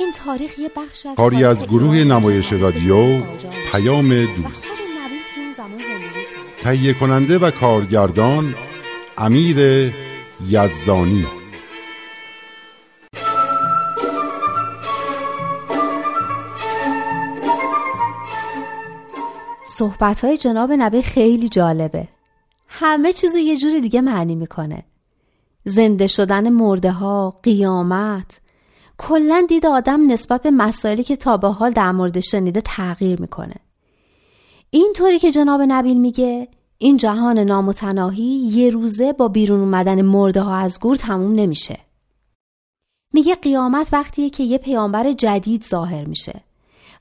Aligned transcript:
این 0.00 0.12
تاریخ 0.12 0.58
یه 0.58 0.70
بخش 0.76 1.06
از 1.06 1.16
کاری 1.16 1.44
از 1.44 1.66
گروه 1.66 1.96
نمایش 1.96 2.52
رادیو 2.52 3.22
پیام 3.72 4.08
دوست. 4.08 4.70
تهیه 6.60 6.94
کننده 6.94 7.38
و 7.38 7.50
کارگردان 7.50 8.54
امیر 9.18 9.56
یزدانی. 10.48 11.26
صحبت 19.66 20.24
های 20.24 20.36
جناب 20.36 20.72
نبی 20.72 21.02
خیلی 21.02 21.48
جالبه. 21.48 22.08
همه 22.68 23.12
چیزو 23.12 23.38
یه 23.38 23.56
جوری 23.56 23.80
دیگه 23.80 24.00
معنی 24.00 24.34
می‌کنه. 24.34 24.84
زنده 25.64 26.06
شدن 26.06 26.48
مرده 26.48 26.90
ها 26.90 27.40
قیامت 27.42 28.40
کلا 29.02 29.46
دید 29.48 29.66
آدم 29.66 30.12
نسبت 30.12 30.42
به 30.42 30.50
مسائلی 30.50 31.02
که 31.02 31.16
تا 31.16 31.36
به 31.36 31.48
حال 31.48 31.70
در 31.70 31.92
مورد 31.92 32.20
شنیده 32.20 32.60
تغییر 32.60 33.20
می‌کنه. 33.20 33.54
اینطوری 34.70 35.18
که 35.18 35.32
جناب 35.32 35.60
نبیل 35.68 36.00
میگه 36.00 36.48
این 36.78 36.96
جهان 36.96 37.38
نامتناهی 37.38 38.24
یه 38.24 38.70
روزه 38.70 39.12
با 39.12 39.28
بیرون 39.28 39.60
اومدن 39.60 40.02
مرده 40.02 40.40
ها 40.40 40.54
از 40.54 40.80
گور 40.80 40.96
تموم 40.96 41.34
نمیشه. 41.34 41.78
میگه 43.12 43.34
قیامت 43.34 43.88
وقتیه 43.92 44.30
که 44.30 44.42
یه 44.42 44.58
پیامبر 44.58 45.12
جدید 45.12 45.64
ظاهر 45.64 46.04
میشه 46.04 46.40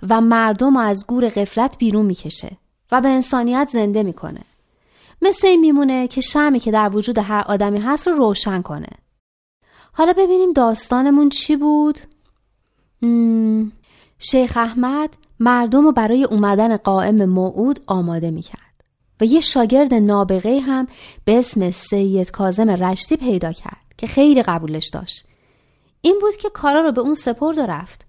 و 0.09 0.21
مردم 0.21 0.77
از 0.77 1.07
گور 1.07 1.29
قفلت 1.29 1.77
بیرون 1.77 2.05
می‌کشه 2.05 2.57
و 2.91 3.01
به 3.01 3.07
انسانیت 3.07 3.69
زنده 3.73 4.03
می‌کنه. 4.03 4.41
مثل 5.21 5.47
این 5.47 5.59
میمونه 5.59 6.07
که 6.07 6.21
شمی 6.21 6.59
که 6.59 6.71
در 6.71 6.95
وجود 6.95 7.17
هر 7.17 7.43
آدمی 7.47 7.79
هست 7.79 8.07
رو 8.07 8.13
روشن 8.13 8.61
کنه. 8.61 8.89
حالا 9.99 10.13
ببینیم 10.13 10.53
داستانمون 10.53 11.29
چی 11.29 11.55
بود 11.55 11.99
مم، 13.01 13.71
شیخ 14.19 14.57
احمد 14.57 15.17
مردم 15.39 15.83
رو 15.83 15.91
برای 15.91 16.23
اومدن 16.23 16.77
قائم 16.77 17.25
موعود 17.25 17.79
آماده 17.87 18.31
می‌کرد 18.31 18.83
و 19.21 19.25
یه 19.25 19.39
شاگرد 19.39 19.93
نابغه 19.93 20.59
هم 20.59 20.87
به 21.25 21.39
اسم 21.39 21.71
سید 21.71 22.31
کازم 22.31 22.69
رشتی 22.69 23.17
پیدا 23.17 23.51
کرد 23.51 23.93
که 23.97 24.07
خیلی 24.07 24.43
قبولش 24.43 24.89
داشت 24.89 25.25
این 26.01 26.17
بود 26.21 26.35
که 26.35 26.49
کارا 26.49 26.81
رو 26.81 26.91
به 26.91 27.01
اون 27.01 27.15
سپرد 27.15 27.57
و 27.57 27.65
رفت 27.65 28.05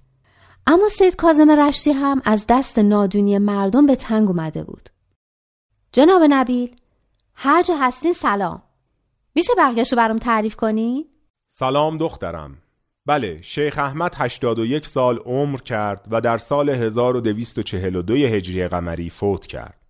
اما 0.67 0.89
سید 0.89 1.17
کازم 1.17 1.51
رشتی 1.51 1.93
هم 1.93 2.23
از 2.25 2.45
دست 2.49 2.79
نادونی 2.79 3.39
مردم 3.39 3.87
به 3.87 3.97
تنگ 3.97 4.29
اومده 4.29 4.65
بود. 4.65 4.89
جناب 5.93 6.23
نبیل، 6.29 6.77
هر 7.35 7.63
جا 7.63 7.77
هستین 7.77 8.13
سلام. 8.13 8.63
میشه 9.35 9.53
بقیهش 9.59 9.93
رو 9.93 9.97
برام 9.97 10.19
تعریف 10.19 10.57
کنی؟ 10.57 11.07
سلام 11.53 11.99
دخترم 11.99 12.59
بله 13.07 13.43
شیخ 13.43 13.79
احمد 13.79 14.15
81 14.19 14.87
سال 14.87 15.19
عمر 15.19 15.59
کرد 15.59 16.07
و 16.11 16.21
در 16.21 16.39
سال 16.39 16.71
1242 16.71 18.15
هجری 18.15 18.69
قمری 18.69 19.11
فوت 19.11 19.47
کرد 19.47 19.81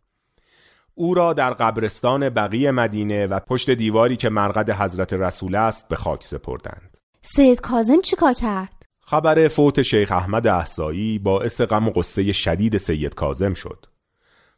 او 0.95 1.15
را 1.15 1.33
در 1.33 1.51
قبرستان 1.51 2.29
بقی 2.29 2.71
مدینه 2.71 3.27
و 3.27 3.41
پشت 3.41 3.71
دیواری 3.71 4.17
که 4.17 4.29
مرقد 4.29 4.71
حضرت 4.71 5.13
رسول 5.13 5.55
است 5.55 5.89
به 5.89 5.97
خاک 5.97 6.25
سپردند 6.25 6.99
سید 7.23 7.61
کازم 7.61 8.01
چیکار 8.01 8.33
کرد؟ 8.33 8.83
خبر 9.01 9.49
فوت 9.49 9.83
شیخ 9.83 10.13
احمد 10.13 10.47
احسایی 10.47 11.19
باعث 11.19 11.61
غم 11.61 11.89
و 11.89 11.91
قصه 11.91 12.33
شدید 12.33 12.77
سید 12.77 13.15
کازم 13.15 13.55
شد. 13.55 13.87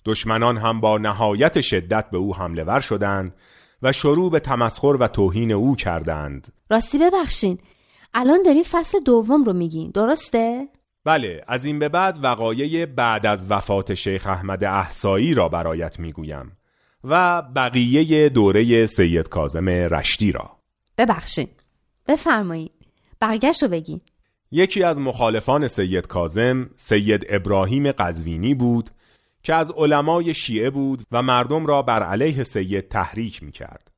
دشمنان 0.04 0.58
هم 0.58 0.80
با 0.80 0.98
نهایت 0.98 1.60
شدت 1.60 2.10
به 2.10 2.18
او 2.18 2.36
حمله 2.36 2.64
ور 2.64 2.80
شدند 2.80 3.34
و 3.82 3.92
شروع 3.92 4.30
به 4.30 4.40
تمسخر 4.40 4.96
و 5.00 5.08
توهین 5.08 5.52
او 5.52 5.76
کردند. 5.76 6.52
راستی 6.70 6.98
ببخشین. 6.98 7.58
الان 8.14 8.38
دارین 8.46 8.64
فصل 8.64 9.00
دوم 9.00 9.44
رو 9.44 9.52
میگین. 9.52 9.90
درسته؟ 9.90 10.68
بله، 11.04 11.44
از 11.46 11.64
این 11.64 11.78
به 11.78 11.88
بعد 11.88 12.18
وقایع 12.22 12.86
بعد 12.86 13.26
از 13.26 13.46
وفات 13.50 13.94
شیخ 13.94 14.26
احمد 14.26 14.64
احسایی 14.64 15.34
را 15.34 15.48
برایت 15.48 16.00
می‌گویم 16.00 16.56
و 17.04 17.42
بقیه 17.42 18.28
دوره 18.28 18.86
سید 18.86 19.28
کازم 19.28 19.68
رشتی 19.68 20.32
را. 20.32 20.50
ببخشین. 20.98 21.48
بفرمایید. 22.08 22.72
بقیهش 23.20 23.62
رو 23.62 23.68
بگین. 23.68 24.00
یکی 24.50 24.82
از 24.82 25.00
مخالفان 25.00 25.68
سید 25.68 26.06
کازم 26.06 26.70
سید 26.76 27.26
ابراهیم 27.28 27.92
قزوینی 27.92 28.54
بود 28.54 28.90
که 29.42 29.54
از 29.54 29.70
علمای 29.70 30.34
شیعه 30.34 30.70
بود 30.70 31.02
و 31.12 31.22
مردم 31.22 31.66
را 31.66 31.82
بر 31.82 32.02
علیه 32.02 32.42
سید 32.42 32.88
تحریک 32.88 33.42
می 33.42 33.52
کرد 33.52 33.90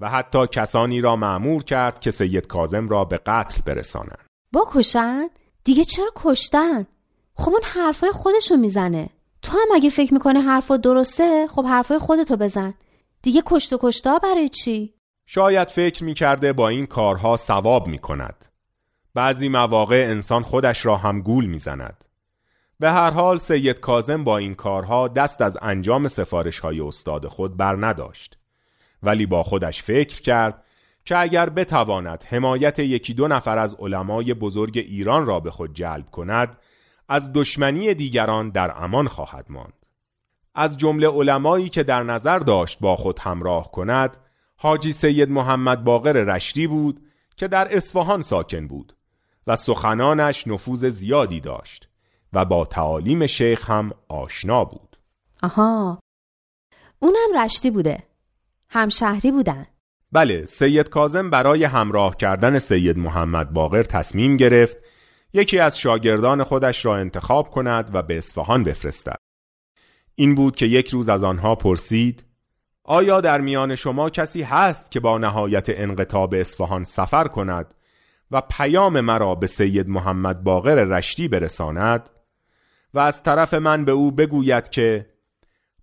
و 0.00 0.10
حتی 0.10 0.46
کسانی 0.46 1.00
را 1.00 1.16
معمور 1.16 1.64
کرد 1.64 2.00
که 2.00 2.10
سید 2.10 2.46
کازم 2.46 2.88
را 2.88 3.04
به 3.04 3.16
قتل 3.26 3.62
برسانند. 3.62 4.26
با 4.52 4.68
کشن؟ 4.72 5.28
دیگه 5.64 5.84
چرا 5.84 6.10
کشتن؟ 6.16 6.86
خب 7.34 7.50
اون 7.50 7.62
حرفای 7.64 8.10
خودشو 8.10 8.56
می‌زنه. 8.56 9.08
تو 9.42 9.52
هم 9.52 9.68
اگه 9.74 9.90
فکر 9.90 10.14
می‌کنه 10.14 10.40
حرفا 10.40 10.76
درسته 10.76 11.46
خب 11.46 11.64
حرفای 11.64 11.98
خودتو 11.98 12.36
بزن. 12.36 12.74
دیگه 13.22 13.42
کشت 13.46 13.72
و 13.72 13.78
کشتا 13.82 14.18
برای 14.18 14.48
چی؟ 14.48 14.94
شاید 15.26 15.68
فکر 15.68 16.04
می 16.04 16.14
کرده 16.14 16.52
با 16.52 16.68
این 16.68 16.86
کارها 16.86 17.36
ثواب 17.36 17.86
می 17.86 17.98
کند. 17.98 18.44
بعضی 19.14 19.48
مواقع 19.48 20.06
انسان 20.10 20.42
خودش 20.42 20.86
را 20.86 20.96
هم 20.96 21.20
گول 21.20 21.46
می‌زند. 21.46 22.04
به 22.80 22.90
هر 22.90 23.10
حال 23.10 23.38
سید 23.38 23.80
کازم 23.80 24.24
با 24.24 24.38
این 24.38 24.54
کارها 24.54 25.08
دست 25.08 25.40
از 25.40 25.58
انجام 25.62 26.08
سفارش 26.08 26.58
های 26.58 26.80
استاد 26.80 27.26
خود 27.26 27.56
بر 27.56 27.86
نداشت. 27.86 28.38
ولی 29.02 29.26
با 29.26 29.42
خودش 29.42 29.82
فکر 29.82 30.22
کرد 30.22 30.64
که 31.04 31.18
اگر 31.18 31.48
بتواند 31.48 32.24
حمایت 32.28 32.78
یکی 32.78 33.14
دو 33.14 33.28
نفر 33.28 33.58
از 33.58 33.74
علمای 33.74 34.34
بزرگ 34.34 34.78
ایران 34.78 35.26
را 35.26 35.40
به 35.40 35.50
خود 35.50 35.74
جلب 35.74 36.10
کند 36.10 36.58
از 37.08 37.32
دشمنی 37.32 37.94
دیگران 37.94 38.50
در 38.50 38.72
امان 38.84 39.08
خواهد 39.08 39.46
ماند. 39.48 39.86
از 40.54 40.78
جمله 40.78 41.08
علمایی 41.08 41.68
که 41.68 41.82
در 41.82 42.02
نظر 42.02 42.38
داشت 42.38 42.78
با 42.80 42.96
خود 42.96 43.18
همراه 43.18 43.70
کند 43.70 44.16
حاجی 44.56 44.92
سید 44.92 45.30
محمد 45.30 45.84
باقر 45.84 46.12
رشتی 46.12 46.66
بود 46.66 47.00
که 47.36 47.48
در 47.48 47.76
اصفهان 47.76 48.22
ساکن 48.22 48.66
بود 48.66 48.96
و 49.46 49.56
سخنانش 49.56 50.46
نفوذ 50.46 50.84
زیادی 50.84 51.40
داشت 51.40 51.89
و 52.32 52.44
با 52.44 52.64
تعالیم 52.64 53.26
شیخ 53.26 53.70
هم 53.70 53.90
آشنا 54.08 54.64
بود. 54.64 54.96
آها. 55.42 56.00
اونم 56.98 57.44
رشتی 57.44 57.70
بوده. 57.70 58.02
همشهری 58.68 59.32
بودن. 59.32 59.66
بله 60.12 60.46
سید 60.46 60.88
کازم 60.88 61.30
برای 61.30 61.64
همراه 61.64 62.16
کردن 62.16 62.58
سید 62.58 62.98
محمد 62.98 63.52
باقر 63.52 63.82
تصمیم 63.82 64.36
گرفت 64.36 64.76
یکی 65.32 65.58
از 65.58 65.78
شاگردان 65.78 66.44
خودش 66.44 66.84
را 66.84 66.96
انتخاب 66.96 67.50
کند 67.50 67.90
و 67.94 68.02
به 68.02 68.18
اصفهان 68.18 68.64
بفرستد. 68.64 69.16
این 70.14 70.34
بود 70.34 70.56
که 70.56 70.66
یک 70.66 70.88
روز 70.88 71.08
از 71.08 71.24
آنها 71.24 71.54
پرسید 71.54 72.24
آیا 72.84 73.20
در 73.20 73.40
میان 73.40 73.74
شما 73.74 74.10
کسی 74.10 74.42
هست 74.42 74.90
که 74.90 75.00
با 75.00 75.18
نهایت 75.18 75.66
انقطاع 75.68 76.26
به 76.26 76.40
اصفهان 76.40 76.84
سفر 76.84 77.28
کند 77.28 77.74
و 78.30 78.40
پیام 78.40 79.00
مرا 79.00 79.34
به 79.34 79.46
سید 79.46 79.88
محمد 79.88 80.44
باقر 80.44 80.74
رشتی 80.74 81.28
برساند؟ 81.28 82.10
و 82.94 82.98
از 82.98 83.22
طرف 83.22 83.54
من 83.54 83.84
به 83.84 83.92
او 83.92 84.10
بگوید 84.10 84.68
که 84.68 85.06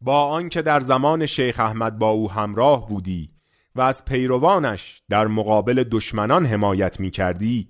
با 0.01 0.25
آنکه 0.25 0.61
در 0.61 0.79
زمان 0.79 1.25
شیخ 1.25 1.59
احمد 1.59 1.99
با 1.99 2.09
او 2.09 2.31
همراه 2.31 2.87
بودی 2.87 3.31
و 3.75 3.81
از 3.81 4.05
پیروانش 4.05 5.03
در 5.09 5.27
مقابل 5.27 5.83
دشمنان 5.91 6.45
حمایت 6.45 6.99
می 6.99 7.11
کردی 7.11 7.67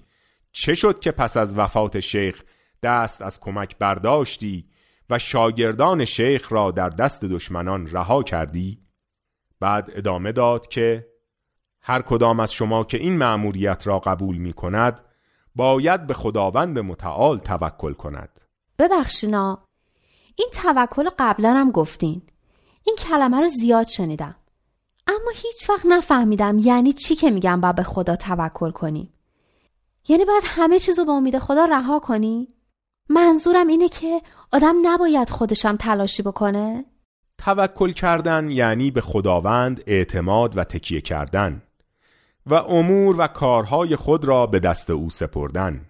چه 0.52 0.76
شد 0.76 1.00
که 1.00 1.12
پس 1.12 1.38
از 1.38 1.58
وفات 1.58 2.00
شیخ 2.00 2.44
دست 2.84 3.22
از 3.22 3.40
کمک 3.40 3.78
برداشتی 3.78 4.66
و 5.10 5.20
شاگردان 5.20 6.06
شیخ 6.06 6.52
را 6.52 6.72
در 6.72 6.90
دست 6.90 7.26
دشمنان 7.26 7.92
رها 7.92 8.24
کردی؟ 8.24 8.82
بعد 9.60 9.90
ادامه 9.94 10.32
داد 10.32 10.68
که 10.68 11.08
هر 11.82 12.02
کدام 12.02 12.40
از 12.40 12.54
شما 12.54 12.84
که 12.84 12.98
این 12.98 13.18
مأموریت 13.18 13.88
را 13.88 14.00
قبول 14.00 14.38
می 14.38 14.54
کند 14.54 15.02
باید 15.56 16.08
به 16.08 16.14
خداوند 16.14 16.80
متعال 16.80 17.40
توکل 17.40 17.94
کند 17.94 18.47
ببخشینا 18.80 19.64
این 20.36 20.50
توکل 20.54 21.10
قبلا 21.20 21.54
هم 21.54 21.72
گفتین. 21.72 22.22
این 22.84 22.96
کلمه 22.96 23.40
رو 23.40 23.48
زیاد 23.48 23.88
شنیدم. 23.88 24.36
اما 25.08 25.32
هیچ 25.36 25.70
وقت 25.70 25.86
نفهمیدم 25.86 26.60
یعنی 26.60 26.94
چی 26.94 27.16
که 27.16 27.32
میگم 27.32 27.62
با 27.62 27.72
به 27.72 27.84
خدا 27.84 28.16
توکل 28.16 28.72
کنی 28.72 29.14
یعنی 30.08 30.26
باید 30.26 30.44
همه 30.46 30.80
چیزو 30.80 31.06
به 31.06 31.12
امید 31.12 31.40
خدا 31.40 31.66
رها 31.66 32.00
کنی؟ 32.00 32.48
منظورم 33.10 33.68
اینه 33.68 33.90
که 33.90 34.22
آدم 34.52 34.76
نباید 34.84 35.30
خودشم 35.30 35.76
تلاشی 35.76 36.24
بکنه؟ 36.24 36.86
توکل 37.38 37.92
کردن 37.92 38.50
یعنی 38.50 38.92
به 38.92 39.02
خداوند 39.02 39.84
اعتماد 39.88 40.58
و 40.58 40.64
تکیه 40.64 41.02
کردن 41.02 41.62
و 42.46 42.54
امور 42.54 43.16
و 43.20 43.28
کارهای 43.28 43.96
خود 43.96 44.26
را 44.26 44.46
به 44.46 44.60
دست 44.60 44.90
او 44.90 45.10
سپردن. 45.10 45.86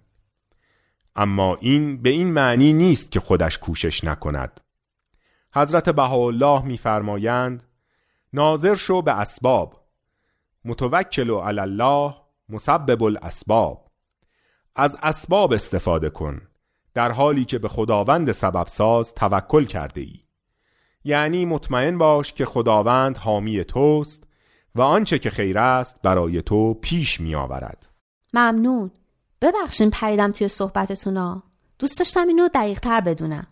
اما 1.17 1.55
این 1.55 2.01
به 2.01 2.09
این 2.09 2.33
معنی 2.33 2.73
نیست 2.73 3.11
که 3.11 3.19
خودش 3.19 3.57
کوشش 3.57 4.03
نکند. 4.03 4.61
حضرت 5.53 5.89
بهاءالله 5.89 6.65
میفرمایند 6.65 7.63
ناظر 8.33 8.75
شو 8.75 9.01
به 9.01 9.19
اسباب 9.19 9.87
متوکل 10.65 11.31
علی 11.31 11.59
الله 11.59 12.15
مسبب 12.49 13.03
الاسباب. 13.03 13.91
از 14.75 14.97
اسباب 15.01 15.53
استفاده 15.53 16.09
کن 16.09 16.41
در 16.93 17.11
حالی 17.11 17.45
که 17.45 17.59
به 17.59 17.67
خداوند 17.67 18.31
سبب 18.31 18.67
ساز 18.67 19.13
توکل 19.13 19.65
کرده 19.65 20.01
ای. 20.01 20.19
یعنی 21.03 21.45
مطمئن 21.45 21.97
باش 21.97 22.33
که 22.33 22.45
خداوند 22.45 23.17
حامی 23.17 23.63
توست 23.63 24.23
و 24.75 24.81
آنچه 24.81 25.19
که 25.19 25.29
خیر 25.29 25.57
است 25.57 26.01
برای 26.01 26.41
تو 26.41 26.73
پیش 26.73 27.19
می 27.19 27.35
آورد 27.35 27.89
ممنون. 28.33 28.91
ببخشین 29.41 29.89
پریدم 29.91 30.31
توی 30.31 30.47
صحبتتونا 30.47 31.43
دوست 31.79 31.99
داشتم 31.99 32.27
اینو 32.27 32.47
دقیق 32.47 32.79
تر 32.79 33.01
بدونم. 33.01 33.47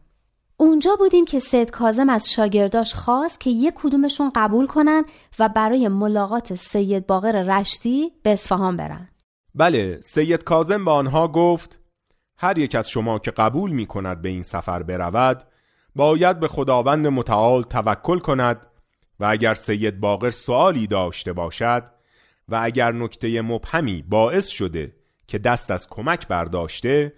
اونجا 0.57 0.95
بودیم 0.95 1.25
که 1.25 1.39
سید 1.39 1.71
کازم 1.71 2.09
از 2.09 2.31
شاگرداش 2.31 2.93
خواست 2.93 3.39
که 3.39 3.49
یک 3.49 3.73
کدومشون 3.75 4.31
قبول 4.35 4.67
کنن 4.67 5.03
و 5.39 5.49
برای 5.49 5.87
ملاقات 5.87 6.55
سید 6.55 7.07
باقر 7.07 7.43
رشتی 7.43 8.11
به 8.23 8.29
اصفهان 8.29 8.77
برن. 8.77 9.09
بله 9.55 9.99
سید 10.01 10.43
کازم 10.43 10.85
به 10.85 10.91
آنها 10.91 11.27
گفت 11.27 11.79
هر 12.37 12.57
یک 12.57 12.75
از 12.75 12.89
شما 12.89 13.19
که 13.19 13.31
قبول 13.31 13.71
می 13.71 13.85
کند 13.85 14.21
به 14.21 14.29
این 14.29 14.43
سفر 14.43 14.83
برود 14.83 15.43
باید 15.95 16.39
به 16.39 16.47
خداوند 16.47 17.07
متعال 17.07 17.63
توکل 17.63 18.19
کند 18.19 18.61
و 19.19 19.25
اگر 19.25 19.53
سید 19.53 19.99
باقر 19.99 20.29
سوالی 20.29 20.87
داشته 20.87 21.33
باشد 21.33 21.83
و 22.49 22.59
اگر 22.63 22.91
نکته 22.91 23.41
مبهمی 23.41 24.01
باعث 24.01 24.47
شده 24.47 24.95
که 25.27 25.37
دست 25.37 25.71
از 25.71 25.89
کمک 25.89 26.27
برداشته 26.27 27.13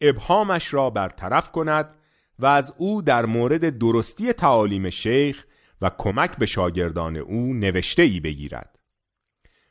ابهامش 0.00 0.74
را 0.74 0.90
برطرف 0.90 1.52
کند 1.52 1.96
و 2.38 2.46
از 2.46 2.74
او 2.78 3.02
در 3.02 3.26
مورد 3.26 3.78
درستی 3.78 4.32
تعالیم 4.32 4.90
شیخ 4.90 5.44
و 5.80 5.90
کمک 5.98 6.36
به 6.36 6.46
شاگردان 6.46 7.16
او 7.16 7.54
نوشته 7.54 8.02
ای 8.02 8.20
بگیرد. 8.20 8.78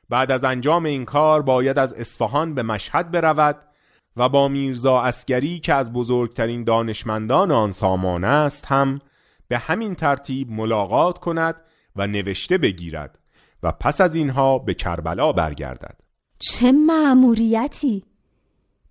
بعد 0.09 0.31
از 0.31 0.43
انجام 0.43 0.85
این 0.85 1.05
کار 1.05 1.41
باید 1.41 1.79
از 1.79 1.93
اصفهان 1.93 2.55
به 2.55 2.63
مشهد 2.63 3.11
برود 3.11 3.55
و 4.15 4.29
با 4.29 4.47
میرزا 4.47 5.01
اسکری 5.01 5.59
که 5.59 5.73
از 5.73 5.93
بزرگترین 5.93 6.63
دانشمندان 6.63 7.51
آن 7.51 7.71
سامان 7.71 8.23
است 8.23 8.65
هم 8.65 8.99
به 9.47 9.57
همین 9.57 9.95
ترتیب 9.95 10.51
ملاقات 10.51 11.19
کند 11.19 11.55
و 11.95 12.07
نوشته 12.07 12.57
بگیرد 12.57 13.19
و 13.63 13.71
پس 13.71 14.01
از 14.01 14.15
اینها 14.15 14.59
به 14.59 14.73
کربلا 14.73 15.31
برگردد. 15.31 16.08
چه 16.39 16.71
معموریتی 16.71 18.03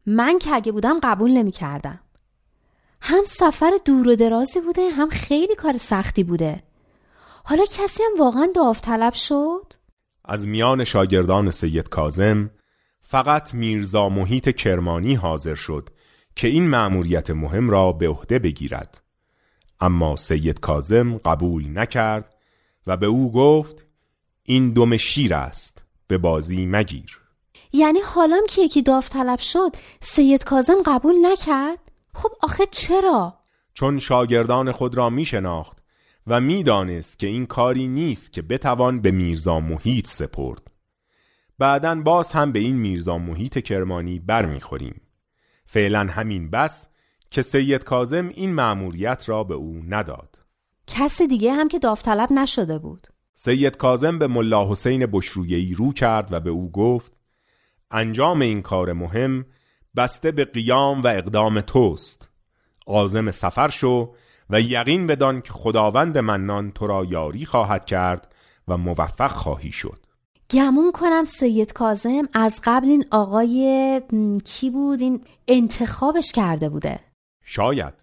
من 0.07 0.39
که 0.39 0.55
اگه 0.55 0.73
بودم 0.73 1.01
قبول 1.03 1.31
نمی 1.31 1.51
کردم 1.51 2.01
هم 3.01 3.25
سفر 3.27 3.71
دور 3.85 4.09
و 4.09 4.17
درازی 4.17 4.61
بوده 4.61 4.91
هم 4.91 5.09
خیلی 5.09 5.55
کار 5.55 5.77
سختی 5.77 6.25
بوده. 6.25 6.63
حالا 7.45 7.65
کسی 7.65 8.03
هم 8.03 8.21
واقعا 8.21 8.49
داوطلب 8.55 9.13
شد؟ 9.13 9.73
از 10.25 10.47
میان 10.47 10.85
شاگردان 10.85 11.51
سید 11.51 11.89
کازم 11.89 12.51
فقط 13.03 13.55
میرزا 13.55 14.09
محیط 14.09 14.57
کرمانی 14.57 15.15
حاضر 15.15 15.55
شد 15.55 15.91
که 16.37 16.49
این 16.49 16.69
مأموریت 16.69 17.31
مهم 17.31 17.71
را 17.71 17.93
به 17.93 18.09
عهده 18.09 18.39
بگیرد. 18.39 19.03
اما 19.81 20.17
سید 20.17 20.61
کازم 20.61 21.19
قبول 21.19 21.79
نکرد 21.79 22.37
و 22.87 22.97
به 22.97 23.07
او 23.07 23.33
گفت 23.33 23.87
این 24.43 24.73
دم 24.73 24.97
شیر 24.97 25.35
است 25.35 25.83
به 26.07 26.19
بازی 26.19 26.67
مگیر. 26.67 27.28
یعنی 27.73 28.01
حالم 28.01 28.47
که 28.49 28.63
یکی 28.63 28.83
داوطلب 28.83 29.39
شد 29.39 29.71
سید 30.01 30.45
کازم 30.45 30.83
قبول 30.87 31.15
نکرد؟ 31.23 31.79
خب 32.15 32.31
آخه 32.43 32.67
چرا؟ 32.71 33.39
چون 33.75 33.99
شاگردان 33.99 34.73
خود 34.73 34.95
را 34.95 35.11
می 35.11 35.25
شناخت 35.25 35.79
و 36.27 36.41
می‌دانست 36.41 37.19
که 37.19 37.27
این 37.27 37.47
کاری 37.47 37.89
نیست 37.89 38.33
که 38.33 38.43
بتوان 38.43 39.01
به 39.01 39.11
میرزا 39.11 39.61
محیط 39.61 40.07
سپرد. 40.07 40.63
بعدا 41.59 41.95
باز 41.95 42.33
هم 42.33 42.53
به 42.53 42.59
این 42.59 42.77
میرزا 42.77 43.19
محیط 43.19 43.59
کرمانی 43.59 44.19
برمیخوریم. 44.19 45.01
فعلا 45.67 46.07
همین 46.11 46.51
بس 46.51 46.89
که 47.31 47.43
سید 47.43 47.85
کازم 47.85 48.29
این 48.29 48.55
مأموریت 48.55 49.29
را 49.29 49.45
به 49.45 49.55
او 49.55 49.83
نداد. 49.89 50.39
کس 50.87 51.23
دیگه 51.23 51.53
هم 51.53 51.69
که 51.69 51.79
داوطلب 51.79 52.33
نشده 52.33 52.79
بود. 52.79 53.07
سید 53.35 53.77
کازم 53.77 54.19
به 54.19 54.27
ملا 54.27 54.71
حسین 54.71 55.07
بشرویهی 55.07 55.75
رو 55.75 55.93
کرد 55.93 56.33
و 56.33 56.41
به 56.41 56.51
او 56.51 56.73
گفت 56.73 57.18
انجام 57.91 58.41
این 58.41 58.63
کار 58.63 58.93
مهم 58.93 59.47
بسته 59.97 60.31
به 60.31 60.45
قیام 60.45 61.03
و 61.03 61.07
اقدام 61.07 61.61
توست. 61.61 62.29
عازم 62.87 63.31
سفر 63.31 63.69
شو 63.69 64.15
و 64.51 64.61
یقین 64.61 65.07
بدان 65.07 65.41
که 65.41 65.53
خداوند 65.53 66.19
منان 66.19 66.71
تو 66.71 66.87
را 66.87 67.05
یاری 67.05 67.47
خواهد 67.47 67.85
کرد 67.85 68.35
و 68.69 68.77
موفق 68.77 69.31
خواهی 69.31 69.73
شد. 69.73 69.99
گمون 70.51 70.93
کنم 70.93 71.25
سید 71.25 71.73
کازم 71.73 72.23
از 72.35 72.61
قبل 72.65 72.89
این 72.89 73.05
آقای 73.11 74.03
کی 74.45 74.71
بود؟ 74.71 75.01
این 75.01 75.25
انتخابش 75.49 76.33
کرده 76.33 76.69
بوده. 76.69 77.01
شاید. 77.45 77.95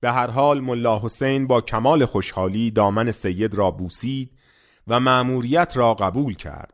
به 0.00 0.12
هر 0.12 0.30
حال 0.30 0.60
ملا 0.60 0.98
حسین 0.98 1.46
با 1.46 1.60
کمال 1.60 2.06
خوشحالی 2.06 2.70
دامن 2.70 3.10
سید 3.10 3.54
را 3.54 3.70
بوسید 3.70 4.30
و 4.86 5.00
مأموریت 5.00 5.76
را 5.76 5.94
قبول 5.94 6.34
کرد. 6.34 6.73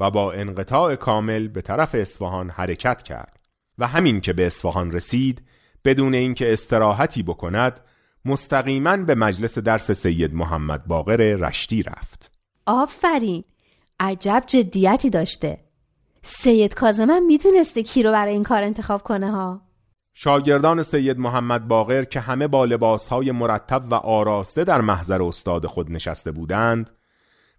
و 0.00 0.10
با 0.10 0.32
انقطاع 0.32 0.94
کامل 0.94 1.48
به 1.48 1.62
طرف 1.62 1.94
اصفهان 1.94 2.50
حرکت 2.50 3.02
کرد 3.02 3.40
و 3.78 3.86
همین 3.86 4.20
که 4.20 4.32
به 4.32 4.46
اصفهان 4.46 4.92
رسید 4.92 5.42
بدون 5.84 6.14
اینکه 6.14 6.52
استراحتی 6.52 7.22
بکند 7.22 7.80
مستقیما 8.24 8.96
به 8.96 9.14
مجلس 9.14 9.58
درس 9.58 9.90
سید 9.90 10.34
محمد 10.34 10.86
باقر 10.86 11.16
رشتی 11.16 11.82
رفت. 11.82 12.32
آفرین! 12.66 13.44
عجب 14.00 14.44
جدیتی 14.46 15.10
داشته. 15.10 15.58
سید 16.22 16.74
کازمم 16.74 17.26
می‌تونسته 17.26 17.82
کی 17.82 18.02
رو 18.02 18.12
برای 18.12 18.32
این 18.32 18.42
کار 18.42 18.64
انتخاب 18.64 19.02
کنه 19.02 19.30
ها. 19.30 19.62
شاگردان 20.14 20.82
سید 20.82 21.18
محمد 21.18 21.68
باقر 21.68 22.04
که 22.04 22.20
همه 22.20 22.48
با 22.48 22.64
لباسهای 22.64 23.32
مرتب 23.32 23.82
و 23.90 23.94
آراسته 23.94 24.64
در 24.64 24.80
محضر 24.80 25.22
استاد 25.22 25.66
خود 25.66 25.92
نشسته 25.92 26.32
بودند 26.32 26.90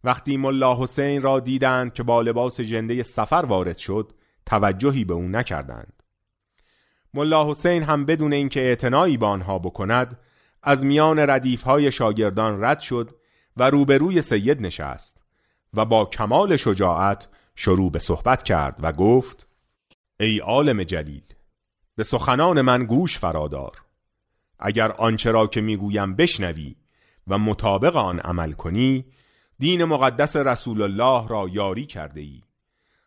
وقتی 0.03 0.37
ملا 0.37 0.83
حسین 0.83 1.21
را 1.21 1.39
دیدند 1.39 1.93
که 1.93 2.03
با 2.03 2.21
لباس 2.21 2.61
جنده 2.61 3.03
سفر 3.03 3.45
وارد 3.47 3.77
شد 3.77 4.11
توجهی 4.45 5.05
به 5.05 5.13
او 5.13 5.27
نکردند. 5.27 6.03
ملا 7.13 7.49
حسین 7.49 7.83
هم 7.83 8.05
بدون 8.05 8.33
اینکه 8.33 8.59
اعتنایی 8.59 9.17
به 9.17 9.25
آنها 9.25 9.59
بکند 9.59 10.19
از 10.63 10.85
میان 10.85 11.19
ردیفهای 11.19 11.91
شاگردان 11.91 12.63
رد 12.63 12.79
شد 12.79 13.15
و 13.57 13.69
روبروی 13.69 14.21
سید 14.21 14.61
نشست 14.61 15.23
و 15.73 15.85
با 15.85 16.05
کمال 16.05 16.55
شجاعت 16.55 17.27
شروع 17.55 17.91
به 17.91 17.99
صحبت 17.99 18.43
کرد 18.43 18.79
و 18.83 18.91
گفت 18.91 19.47
ای 20.19 20.39
عالم 20.39 20.83
جلیل 20.83 21.23
به 21.95 22.03
سخنان 22.03 22.61
من 22.61 22.85
گوش 22.85 23.17
فرادار. 23.17 23.81
اگر 24.59 24.91
آنچه 24.91 25.31
را 25.31 25.47
که 25.47 25.61
می‌گویم 25.61 26.15
بشنوی 26.15 26.75
و 27.27 27.37
مطابق 27.37 27.95
آن 27.95 28.19
عمل 28.19 28.51
کنی 28.51 29.05
دین 29.61 29.83
مقدس 29.83 30.35
رسول 30.35 30.81
الله 30.81 31.27
را 31.27 31.47
یاری 31.51 31.85
کرده 31.85 32.21
ای 32.21 32.41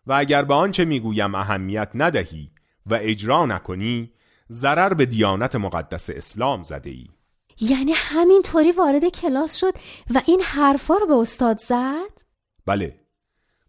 و 0.07 0.13
اگر 0.13 0.43
به 0.43 0.55
آنچه 0.55 0.85
می‌گویم 0.85 1.35
اهمیت 1.35 1.91
ندهی 1.95 2.51
و 2.87 2.99
اجرا 3.03 3.47
نکنی 3.47 4.13
ضرر 4.51 4.95
به 4.95 5.07
دیانت 5.07 5.57
مقدس 5.57 6.11
اسلام 6.11 6.63
زده 6.63 6.91
ای 6.91 7.07
یعنی 7.61 7.93
همینطوری 7.93 8.73
وارد 8.73 9.09
کلاس 9.09 9.57
شد 9.57 9.73
و 10.15 10.21
این 10.27 10.41
حرفا 10.41 10.95
رو 10.95 11.07
به 11.07 11.15
استاد 11.15 11.59
زد؟ 11.59 12.21
بله. 12.67 13.01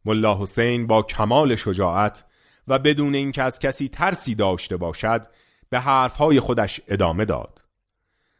ملا 0.06 0.42
حسین 0.42 0.88
با 0.88 1.02
کمال 1.02 1.56
شجاعت 1.56 2.24
و 2.68 2.80
بدون 2.80 3.16
اینکه 3.16 3.44
از 3.44 3.60
کسی 3.60 3.88
ترسی 3.88 4.36
داشته 4.36 4.78
باشد 4.78 5.26
به 5.70 5.80
حرفهای 5.80 6.40
خودش 6.40 6.82
ادامه 6.88 7.26
داد. 7.26 7.62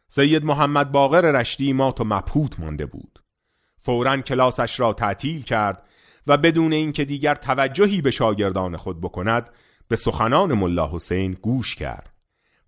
سید 0.08 0.44
محمد 0.44 0.92
باقر 0.92 1.20
رشتی 1.20 1.72
مات 1.72 2.00
و 2.00 2.04
مبهوت 2.04 2.60
مانده 2.60 2.86
بود. 2.86 3.15
فورا 3.86 4.16
کلاسش 4.16 4.80
را 4.80 4.92
تعطیل 4.92 5.42
کرد 5.42 5.82
و 6.26 6.36
بدون 6.36 6.72
اینکه 6.72 7.04
دیگر 7.04 7.34
توجهی 7.34 8.00
به 8.00 8.10
شاگردان 8.10 8.76
خود 8.76 9.00
بکند 9.00 9.50
به 9.88 9.96
سخنان 9.96 10.52
ملا 10.52 10.90
حسین 10.92 11.32
گوش 11.32 11.74
کرد 11.74 12.12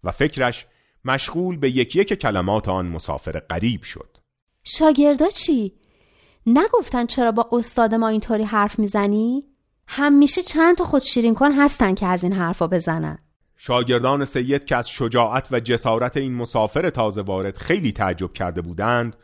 و 0.04 0.10
فکرش 0.10 0.66
مشغول 1.04 1.56
به 1.56 1.70
یکی 1.70 2.00
یک 2.00 2.12
کلمات 2.14 2.68
آن 2.68 2.87
مسافر 2.87 3.38
غریب 3.38 3.82
شد 3.82 4.16
شاگردا 4.64 5.28
چی؟ 5.28 5.72
نگفتن 6.46 7.06
چرا 7.06 7.32
با 7.32 7.48
استاد 7.52 7.94
ما 7.94 8.08
اینطوری 8.08 8.44
حرف 8.44 8.78
می‌زنی؟ 8.78 9.44
همیشه 9.87 10.42
چند 10.42 10.76
تا 10.76 10.84
خود 10.84 11.02
شیرین 11.02 11.34
کن 11.34 11.52
هستن 11.52 11.94
که 11.94 12.06
از 12.06 12.25
این 12.25 12.32
حرفا 12.32 12.66
بزنن 12.66 13.18
شاگردان 13.56 14.25
سید 14.25 14.64
که 14.64 14.76
از 14.76 14.88
شجاعت 14.88 15.48
و 15.50 15.60
جسارت 15.60 16.16
این 16.16 16.34
مسافر 16.34 16.90
تازه 16.90 17.22
وارد 17.22 17.56
خیلی 17.56 17.92
تعجب 17.92 18.32
کرده 18.32 18.60
بودند 18.60 19.16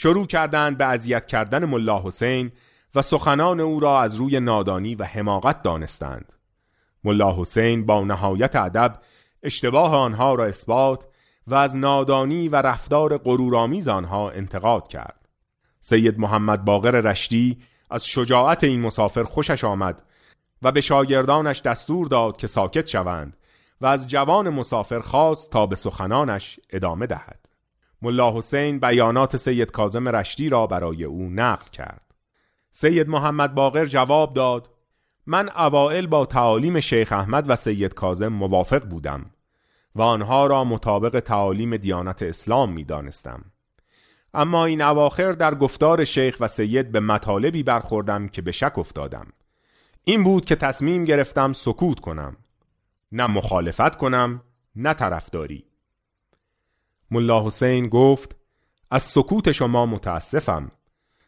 شروع 0.00 0.26
کردند 0.26 0.78
به 0.78 0.84
اذیت 0.84 1.26
کردن 1.26 1.64
ملا 1.64 2.02
حسین 2.04 2.52
و 2.94 3.02
سخنان 3.02 3.60
او 3.60 3.80
را 3.80 4.00
از 4.00 4.14
روی 4.14 4.40
نادانی 4.40 4.94
و 4.94 5.04
حماقت 5.04 5.62
دانستند. 5.62 6.32
ملا 7.04 7.40
حسین 7.40 7.86
با 7.86 8.04
نهایت 8.04 8.56
ادب 8.56 8.98
اشتباه 9.42 9.94
آنها 9.94 10.34
را 10.34 10.44
اثبات 10.44 11.06
و 11.46 11.54
از 11.54 11.76
نادانی 11.76 12.48
و 12.48 12.56
رفتار 12.56 13.18
غرورآمیز 13.18 13.88
آنها 13.88 14.30
انتقاد 14.30 14.88
کرد. 14.88 15.28
سید 15.80 16.18
محمد 16.18 16.64
باقر 16.64 16.90
رشتی 16.90 17.58
از 17.90 18.06
شجاعت 18.06 18.64
این 18.64 18.80
مسافر 18.80 19.24
خوشش 19.24 19.64
آمد 19.64 20.02
و 20.62 20.72
به 20.72 20.80
شاگردانش 20.80 21.62
دستور 21.62 22.06
داد 22.06 22.36
که 22.36 22.46
ساکت 22.46 22.86
شوند 22.86 23.36
و 23.80 23.86
از 23.86 24.08
جوان 24.08 24.48
مسافر 24.48 25.00
خواست 25.00 25.50
تا 25.50 25.66
به 25.66 25.76
سخنانش 25.76 26.60
ادامه 26.70 27.06
دهد. 27.06 27.47
ملا 28.02 28.36
حسین 28.36 28.78
بیانات 28.78 29.36
سید 29.36 29.70
کازم 29.70 30.08
رشتی 30.08 30.48
را 30.48 30.66
برای 30.66 31.04
او 31.04 31.30
نقل 31.30 31.70
کرد. 31.70 32.14
سید 32.70 33.08
محمد 33.08 33.54
باقر 33.54 33.84
جواب 33.84 34.34
داد 34.34 34.70
من 35.26 35.48
اوائل 35.48 36.06
با 36.06 36.26
تعالیم 36.26 36.80
شیخ 36.80 37.12
احمد 37.12 37.50
و 37.50 37.56
سید 37.56 37.94
کازم 37.94 38.28
موافق 38.28 38.84
بودم 38.84 39.30
و 39.94 40.02
آنها 40.02 40.46
را 40.46 40.64
مطابق 40.64 41.20
تعالیم 41.20 41.76
دیانت 41.76 42.22
اسلام 42.22 42.72
می 42.72 42.84
دانستم. 42.84 43.44
اما 44.34 44.64
این 44.64 44.82
اواخر 44.82 45.32
در 45.32 45.54
گفتار 45.54 46.04
شیخ 46.04 46.36
و 46.40 46.48
سید 46.48 46.92
به 46.92 47.00
مطالبی 47.00 47.62
برخوردم 47.62 48.28
که 48.28 48.42
به 48.42 48.52
شک 48.52 48.78
افتادم. 48.78 49.26
این 50.04 50.24
بود 50.24 50.44
که 50.44 50.56
تصمیم 50.56 51.04
گرفتم 51.04 51.52
سکوت 51.52 52.00
کنم. 52.00 52.36
نه 53.12 53.26
مخالفت 53.26 53.96
کنم 53.96 54.42
نه 54.76 54.94
طرفداری. 54.94 55.67
ملا 57.10 57.46
حسین 57.46 57.88
گفت 57.88 58.36
از 58.90 59.02
سکوت 59.02 59.52
شما 59.52 59.86
متاسفم 59.86 60.70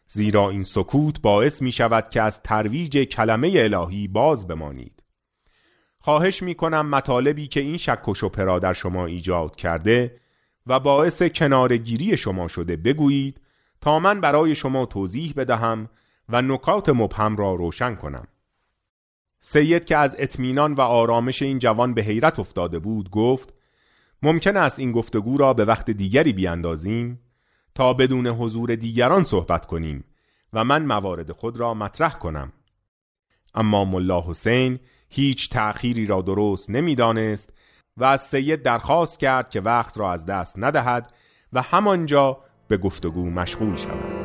زیرا 0.07 0.49
این 0.49 0.63
سکوت 0.63 1.21
باعث 1.21 1.61
می 1.61 1.71
شود 1.71 2.09
که 2.09 2.21
از 2.21 2.41
ترویج 2.41 2.97
کلمه 2.97 3.53
الهی 3.55 4.07
باز 4.07 4.47
بمانید. 4.47 5.03
خواهش 5.99 6.43
می 6.43 6.55
کنم 6.55 6.89
مطالبی 6.89 7.47
که 7.47 7.59
این 7.59 7.77
شک 7.77 8.07
و 8.07 8.13
شپرا 8.13 8.59
در 8.59 8.73
شما 8.73 9.05
ایجاد 9.05 9.55
کرده 9.55 10.19
و 10.67 10.79
باعث 10.79 11.23
کنارگیری 11.23 12.17
شما 12.17 12.47
شده 12.47 12.75
بگویید 12.75 13.41
تا 13.81 13.99
من 13.99 14.21
برای 14.21 14.55
شما 14.55 14.85
توضیح 14.85 15.33
بدهم 15.37 15.89
و 16.29 16.41
نکات 16.41 16.89
مبهم 16.89 17.35
را 17.35 17.55
روشن 17.55 17.95
کنم. 17.95 18.27
سید 19.39 19.85
که 19.85 19.97
از 19.97 20.15
اطمینان 20.19 20.73
و 20.73 20.81
آرامش 20.81 21.41
این 21.41 21.59
جوان 21.59 21.93
به 21.93 22.01
حیرت 22.01 22.39
افتاده 22.39 22.79
بود 22.79 23.09
گفت 23.09 23.53
ممکن 24.23 24.57
است 24.57 24.79
این 24.79 24.91
گفتگو 24.91 25.37
را 25.37 25.53
به 25.53 25.65
وقت 25.65 25.89
دیگری 25.89 26.33
بیاندازیم 26.33 27.19
تا 27.75 27.93
بدون 27.93 28.27
حضور 28.27 28.75
دیگران 28.75 29.23
صحبت 29.23 29.65
کنیم 29.65 30.03
و 30.53 30.63
من 30.63 30.85
موارد 30.85 31.31
خود 31.31 31.57
را 31.57 31.73
مطرح 31.73 32.13
کنم. 32.13 32.53
اما 33.55 33.85
ملا 33.85 34.21
حسین 34.21 34.79
هیچ 35.09 35.49
تأخیری 35.49 36.05
را 36.05 36.21
درست 36.21 36.69
نمی‌دانست 36.69 37.53
و 37.97 38.03
از 38.03 38.21
سید 38.21 38.63
درخواست 38.63 39.19
کرد 39.19 39.49
که 39.49 39.61
وقت 39.61 39.97
را 39.97 40.13
از 40.13 40.25
دست 40.25 40.55
ندهد 40.57 41.13
و 41.53 41.61
همانجا 41.61 42.37
به 42.67 42.77
گفتگو 42.77 43.29
مشغول 43.29 43.75
شود. 43.75 44.20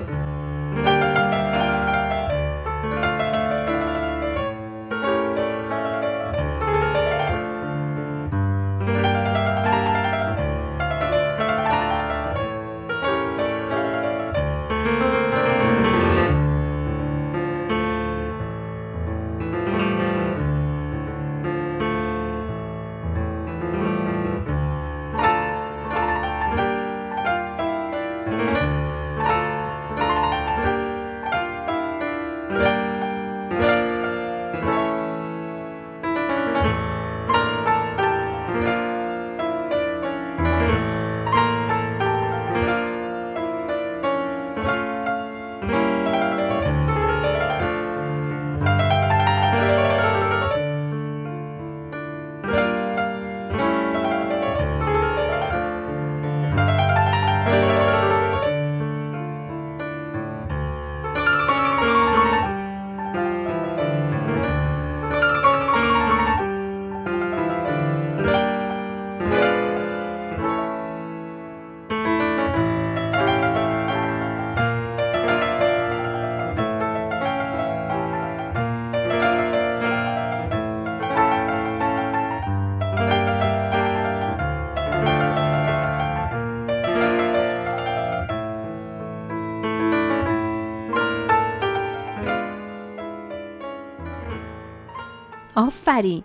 آفرین. 95.88 96.24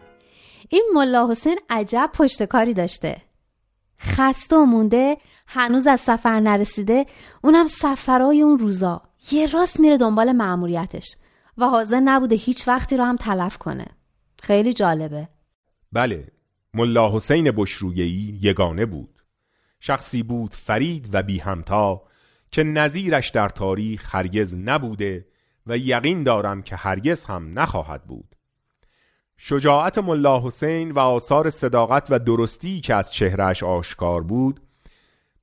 این 0.70 0.92
ملا 0.96 1.32
حسین 1.32 1.60
عجب 1.70 2.10
پشتکاری 2.14 2.74
داشته. 2.74 3.22
خسته 4.00 4.56
و 4.56 4.66
مونده 4.66 5.18
هنوز 5.48 5.88
از 5.88 6.02
سفر 6.02 6.40
نرسیده 6.40 7.06
اونم 7.44 7.68
سفرهای 7.68 8.42
اون 8.42 8.60
روزا. 8.60 9.02
یه 9.32 9.52
راست 9.52 9.80
میره 9.80 9.98
دنبال 9.98 10.32
معمولیتش 10.32 11.16
و 11.58 11.66
حاضر 11.66 12.00
نبوده 12.00 12.36
هیچ 12.36 12.68
وقتی 12.68 12.98
رو 12.98 13.04
هم 13.04 13.16
تلف 13.16 13.58
کنه. 13.58 13.86
خیلی 14.42 14.74
جالبه. 14.74 15.30
بله 15.92 16.28
ملا 16.74 17.16
حسین 17.16 17.52
بشرویهی 17.52 18.40
یگانه 18.42 18.86
بود. 18.86 19.22
شخصی 19.80 20.24
بود 20.24 20.54
فرید 20.54 21.10
و 21.14 21.24
بی 21.24 21.40
همتا 21.40 22.02
که 22.52 22.64
نظیرش 22.64 23.30
در 23.30 23.50
تاریخ 23.50 24.16
هرگز 24.16 24.56
نبوده 24.56 25.28
و 25.68 25.78
یقین 25.78 26.24
دارم 26.24 26.62
که 26.62 26.76
هرگز 26.76 27.24
هم 27.24 27.60
نخواهد 27.60 28.04
بود. 28.04 28.36
شجاعت 29.44 29.98
ملا 29.98 30.42
حسین 30.42 30.92
و 30.92 31.00
آثار 31.00 31.50
صداقت 31.50 32.08
و 32.10 32.20
درستی 32.20 32.82
که 32.82 32.96
از 32.96 33.12
چهرش 33.12 33.64
آشکار 33.64 34.24
بود 34.24 34.62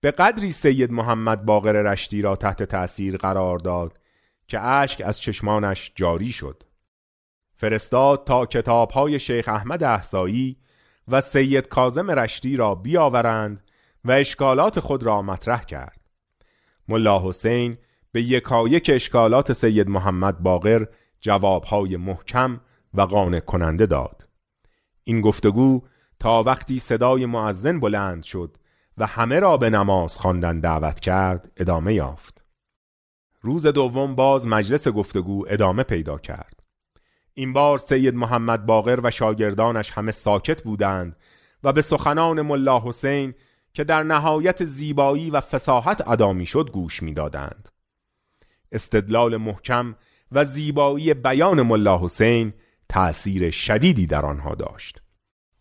به 0.00 0.10
قدری 0.10 0.50
سید 0.50 0.92
محمد 0.92 1.44
باقر 1.44 1.72
رشتی 1.72 2.22
را 2.22 2.36
تحت 2.36 2.62
تأثیر 2.62 3.16
قرار 3.16 3.58
داد 3.58 3.98
که 4.48 4.60
اشک 4.60 5.02
از 5.04 5.20
چشمانش 5.20 5.92
جاری 5.94 6.32
شد. 6.32 6.62
فرستاد 7.56 8.24
تا 8.24 8.46
کتابهای 8.46 9.18
شیخ 9.18 9.48
احمد 9.48 9.82
احسایی 9.82 10.56
و 11.08 11.20
سید 11.20 11.68
کازم 11.68 12.10
رشتی 12.10 12.56
را 12.56 12.74
بیاورند 12.74 13.62
و 14.04 14.12
اشکالات 14.12 14.80
خود 14.80 15.02
را 15.02 15.22
مطرح 15.22 15.64
کرد. 15.64 16.00
ملا 16.88 17.28
حسین 17.28 17.76
به 18.12 18.22
یکایک 18.22 18.90
اشکالات 18.94 19.52
سید 19.52 19.88
محمد 19.88 20.38
باقر 20.38 20.86
جوابهای 21.20 21.96
محکم 21.96 22.60
و 22.94 23.00
قانع 23.00 23.40
کننده 23.40 23.86
داد. 23.86 24.28
این 25.04 25.20
گفتگو 25.20 25.82
تا 26.20 26.42
وقتی 26.42 26.78
صدای 26.78 27.26
معزن 27.26 27.80
بلند 27.80 28.22
شد 28.22 28.56
و 28.98 29.06
همه 29.06 29.40
را 29.40 29.56
به 29.56 29.70
نماز 29.70 30.18
خواندن 30.18 30.60
دعوت 30.60 31.00
کرد 31.00 31.52
ادامه 31.56 31.94
یافت. 31.94 32.44
روز 33.40 33.66
دوم 33.66 34.14
باز 34.14 34.46
مجلس 34.46 34.88
گفتگو 34.88 35.44
ادامه 35.48 35.82
پیدا 35.82 36.18
کرد. 36.18 36.62
این 37.34 37.52
بار 37.52 37.78
سید 37.78 38.14
محمد 38.14 38.66
باقر 38.66 39.00
و 39.02 39.10
شاگردانش 39.10 39.90
همه 39.90 40.10
ساکت 40.10 40.62
بودند 40.62 41.16
و 41.64 41.72
به 41.72 41.82
سخنان 41.82 42.42
ملا 42.42 42.82
حسین 42.84 43.34
که 43.72 43.84
در 43.84 44.02
نهایت 44.02 44.64
زیبایی 44.64 45.30
و 45.30 45.40
فساحت 45.40 46.08
ادا 46.08 46.44
شد 46.44 46.70
گوش 46.70 47.02
می‌دادند. 47.02 47.68
استدلال 48.72 49.36
محکم 49.36 49.96
و 50.32 50.44
زیبایی 50.44 51.14
بیان 51.14 51.62
ملا 51.62 51.98
حسین 51.98 52.52
تأثیر 52.88 53.50
شدیدی 53.50 54.06
در 54.06 54.26
آنها 54.26 54.54
داشت. 54.54 55.02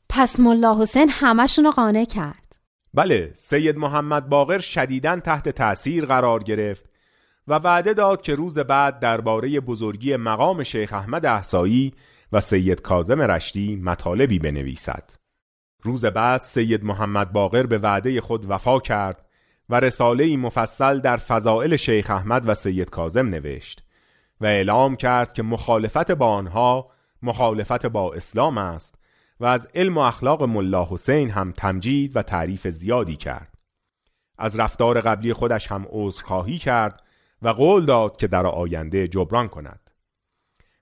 پس 0.10 0.40
ملا 0.40 0.82
حسین 0.82 1.10
همشون 1.10 1.66
رو 1.66 1.72
قانع 1.72 2.06
کرد. 2.06 2.56
بله 2.94 3.32
سید 3.36 3.78
محمد 3.78 4.30
باقر 4.30 4.60
شدیداً 4.60 5.20
تحت 5.20 5.50
تأثیر 5.50 6.06
قرار 6.06 6.44
گرفت 6.44 6.90
و 7.48 7.54
وعده 7.54 7.94
داد 7.94 8.22
که 8.22 8.36
روز 8.36 8.60
بعد 8.60 9.00
درباره 9.00 9.60
بزرگی 9.60 10.16
مقام 10.16 10.64
شیخ 10.64 10.94
احمد 10.94 11.26
احسایی 11.26 11.94
و 12.32 12.40
سید 12.40 12.82
کازم 12.82 13.22
رشتی 13.22 13.76
مطالبی 13.76 14.40
بنویسد. 14.40 15.10
روز 15.84 16.06
بعد 16.06 16.42
سید 16.42 16.84
محمد 16.84 17.32
باقر 17.32 17.64
به 17.64 17.78
وعده 17.78 18.22
خود 18.22 18.46
وفا 18.50 18.80
کرد 18.80 19.26
و 19.70 19.80
رساله 19.80 20.38
مفصل 20.38 21.00
در 21.00 21.18
فضائل 21.18 21.76
شیخ 21.76 22.12
احمد 22.12 22.50
و 22.50 22.54
سید 22.54 22.90
کازم 22.90 23.28
نوشت 23.28 23.84
و 24.42 24.46
اعلام 24.46 24.96
کرد 24.96 25.34
که 25.34 25.44
مخالفت 25.44 26.12
با 26.12 26.28
آنها 26.28 26.92
مخالفت 27.22 27.86
با 27.86 28.14
اسلام 28.14 28.58
است 28.58 28.96
و 29.40 29.46
از 29.46 29.68
علم 29.76 29.98
و 29.98 30.02
اخلاق 30.02 30.44
ملا 30.44 30.88
حسین 30.90 31.30
هم 31.30 31.52
تمجید 31.52 32.16
و 32.16 32.22
تعریف 32.22 32.68
زیادی 32.68 33.16
کرد. 33.16 33.54
از 34.38 34.60
رفتار 34.60 35.02
قبلی 35.02 35.34
خودش 35.34 35.72
هم 35.72 35.86
عذرخواهی 35.90 36.58
کرد 36.58 37.04
و 37.42 37.50
قول 37.50 37.86
داد 37.86 38.18
که 38.18 38.28
در 38.28 38.48
آینده 38.48 39.08
جبران 39.08 39.48
کند. 39.48 39.80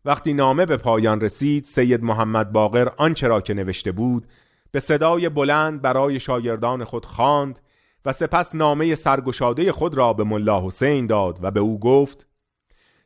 وقتی 0.06 0.34
نامه 0.34 0.66
به 0.66 0.78
پایان 0.78 1.22
رسید 1.22 1.66
سید 1.66 2.04
محمد 2.04 2.52
باقر 2.52 2.90
آنچه 2.98 3.28
را 3.28 3.42
که 3.42 3.54
نوشته 3.54 3.92
بود 3.92 4.28
به 4.72 4.80
صدای 4.80 5.30
بلند 5.30 5.82
برای 5.82 6.20
شاگردان 6.20 6.84
خود 6.84 7.06
خواند 7.06 7.60
و 8.06 8.12
سپس 8.12 8.56
نامه 8.56 8.96
سرگشاده 8.96 9.72
خود 9.72 9.98
را 9.98 10.14
به 10.14 10.24
ملا 10.24 10.68
حسین 10.68 11.08
داد 11.08 11.40
و 11.42 11.52
به 11.52 11.60
او 11.60 11.80
گفت 11.80 12.28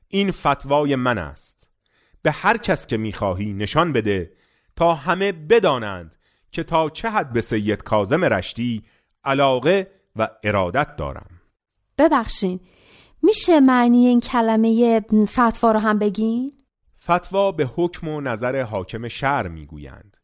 این 0.08 0.32
فتوای 0.32 0.96
من 0.96 1.18
است. 1.18 1.59
به 2.22 2.32
هر 2.32 2.58
کس 2.58 2.88
که 2.88 2.98
می‌خواهی 2.98 3.54
نشان 3.54 3.94
بده 3.94 4.32
تا 4.76 4.94
همه 4.94 5.32
بدانند 5.32 6.16
که 6.52 6.64
تا 6.64 6.90
چه 6.90 7.10
حد 7.10 7.34
به 7.34 7.42
سید 7.42 7.84
کازم 7.84 8.26
رشتی 8.26 8.84
علاقه 9.24 9.92
و 10.16 10.28
ارادت 10.44 10.96
دارم. 10.96 11.30
ببخشین 11.98 12.60
میشه 13.24 13.60
معنی 13.60 14.08
این 14.08 14.20
کلمه 14.20 15.02
فتوا 15.26 15.72
رو 15.72 15.80
هم 15.80 16.00
بگین؟ 16.00 16.54
فتوا 17.04 17.52
به 17.52 17.70
حکم 17.76 18.08
و 18.08 18.22
نظر 18.22 18.62
حاکم 18.62 19.08
شهر 19.08 19.48
می‌گویند. 19.48 20.18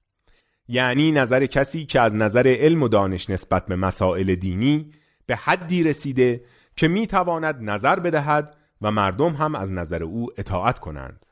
یعنی 0.68 1.12
نظر 1.12 1.46
کسی 1.46 1.86
که 1.86 2.02
از 2.02 2.16
نظر 2.16 2.56
علم 2.60 2.84
و 2.84 2.88
دانش 2.88 3.30
نسبت 3.30 3.66
به 3.66 3.76
مسائل 3.76 4.36
دینی 4.36 4.92
به 5.26 5.36
حدی 5.36 5.84
رسیده 5.84 6.44
که 6.76 6.88
می‌تواند 6.88 7.70
نظر 7.70 8.00
بدهد 8.00 8.58
و 8.82 8.92
مردم 8.92 9.34
هم 9.34 9.56
از 9.56 9.72
نظر 9.72 10.04
او 10.04 10.28
اطاعت 10.38 10.80
کنند. 10.80 11.26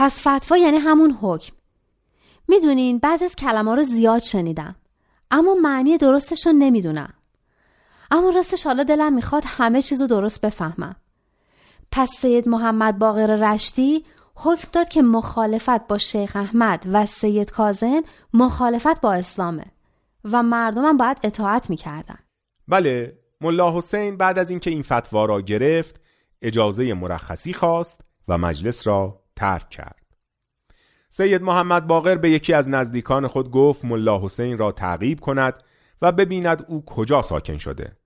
پس 0.00 0.28
فتوا 0.28 0.56
یعنی 0.56 0.76
همون 0.76 1.18
حکم. 1.22 1.52
می‌دونین 2.48 2.98
بعض 2.98 3.22
از 3.22 3.36
کلمه 3.36 3.74
رو 3.74 3.82
زیاد 3.82 4.22
شنیدم 4.22 4.76
اما 5.30 5.54
معنی 5.54 5.98
درستش 5.98 6.46
رو 6.46 6.52
نمی‌دونم. 6.52 7.14
اما 8.10 8.30
راستش 8.30 8.66
حالا 8.66 8.82
دلم 8.82 9.12
می‌خواد 9.12 9.42
همه 9.46 9.82
چیزو 9.82 10.06
درست 10.06 10.40
بفهمم. 10.40 10.96
پس 11.90 12.10
سید 12.10 12.48
محمد 12.48 12.98
باقر 12.98 13.26
رشتی 13.26 14.04
حکم 14.34 14.68
داد 14.72 14.88
که 14.88 15.02
مخالفت 15.02 15.86
با 15.86 15.98
شیخ 15.98 16.36
احمد 16.36 16.86
و 16.92 17.06
سید 17.06 17.50
کازم 17.50 18.02
مخالفت 18.34 19.00
با 19.00 19.12
اسلامه 19.12 19.64
و 20.24 20.42
مردمم 20.42 20.96
باید 20.96 21.18
اطاعت 21.22 21.70
می‌کردن. 21.70 22.18
بله 22.68 23.18
ملا 23.40 23.76
حسین 23.76 24.16
بعد 24.16 24.38
از 24.38 24.50
اینکه 24.50 24.70
این 24.70 24.82
فتوا 24.82 25.24
را 25.24 25.40
گرفت 25.40 26.00
اجازه 26.42 26.94
مرخصی 26.94 27.52
خواست 27.52 28.00
و 28.28 28.38
مجلس 28.38 28.86
را 28.86 29.27
ترک 29.38 29.70
کرد. 29.70 30.06
سید 31.08 31.42
محمد 31.42 31.86
باقر 31.86 32.16
به 32.16 32.30
یکی 32.30 32.52
از 32.52 32.68
نزدیکان 32.68 33.26
خود 33.26 33.50
گفت 33.50 33.84
ملا 33.84 34.20
حسین 34.24 34.58
را 34.58 34.72
تعقیب 34.72 35.20
کند 35.20 35.62
و 36.02 36.12
ببیند 36.12 36.64
او 36.68 36.84
کجا 36.84 37.22
ساکن 37.22 37.58
شده. 37.58 37.96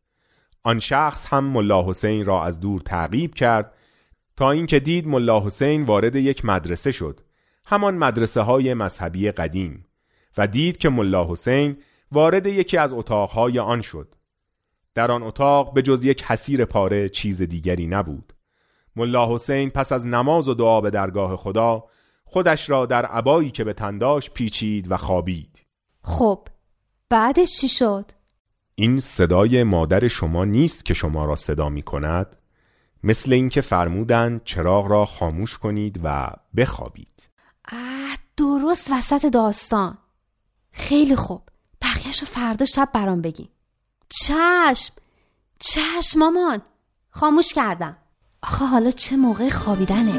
آن 0.63 0.81
شخص 0.81 1.27
هم 1.27 1.45
ملا 1.45 1.89
حسین 1.89 2.25
را 2.25 2.45
از 2.45 2.61
دور 2.61 2.81
تعقیب 2.81 3.35
کرد 3.35 3.75
تا 4.37 4.51
اینکه 4.51 4.81
دید 4.81 5.09
ملا 5.09 5.41
حسین 5.41 5.83
وارد 5.83 6.17
یک 6.17 6.45
مدرسه 6.45 6.93
شد 6.93 7.21
همان 7.65 7.95
مدرسه 7.95 8.41
های 8.41 8.75
مذهبی 8.75 9.31
قدیم 9.31 9.87
و 10.39 10.47
دید 10.47 10.79
که 10.79 10.89
ملا 10.89 11.31
حسین 11.31 11.77
وارد 12.13 12.47
یکی 12.47 12.77
از 12.77 12.93
اتاقهای 12.93 13.59
آن 13.59 13.81
شد. 13.81 14.15
در 14.95 15.11
آن 15.11 15.23
اتاق 15.23 15.75
به 15.75 15.83
جز 15.83 16.05
یک 16.05 16.25
حسیر 16.25 16.65
پاره 16.65 17.09
چیز 17.09 17.43
دیگری 17.43 17.87
نبود. 17.87 18.32
ملا 18.97 19.35
حسین 19.35 19.71
پس 19.71 19.93
از 19.93 20.07
نماز 20.07 20.49
و 20.49 20.55
دعا 20.55 20.81
به 20.81 20.91
درگاه 20.91 21.37
خدا 21.37 21.85
خودش 22.25 22.71
را 22.71 22.87
در 22.87 23.07
عبایی 23.07 23.51
که 23.51 23.65
به 23.65 23.73
تنداش 23.73 24.31
پیچید 24.31 24.93
و 24.93 24.97
خوابید. 24.97 25.63
خب 26.03 26.49
بعدش 27.09 27.57
چی 27.57 27.69
شد؟ 27.69 28.11
این 28.75 29.01
صدای 29.01 29.63
مادر 29.63 30.09
شما 30.09 30.45
نیست 30.45 30.85
که 30.85 30.95
شما 30.95 31.25
را 31.25 31.37
صدا 31.37 31.69
می 31.69 31.83
کند. 31.83 32.37
مثل 33.05 33.33
اینکه 33.33 33.61
فرمودن 33.61 34.41
چراغ 34.45 34.87
را 34.87 35.07
خاموش 35.07 35.59
کنید 35.59 36.01
و 36.05 36.31
بخوابید. 36.57 37.29
اه 37.69 38.17
درست 38.37 38.91
وسط 38.93 39.27
داستان. 39.27 39.99
خیلی 40.73 41.17
خوب. 41.17 41.43
بقیهش 41.83 42.21
رو 42.21 42.27
فردا 42.27 42.67
شب 42.67 42.89
برام 42.95 43.23
بگیم 43.23 43.49
چشم! 44.09 44.95
چشم 45.59 46.19
مامان! 46.19 46.63
خاموش 47.11 47.55
کردم. 47.55 47.97
آخه 48.43 48.65
حالا 48.65 48.91
چه 48.91 49.17
موقع 49.17 49.49
خوابیدنه؟ 49.49 50.13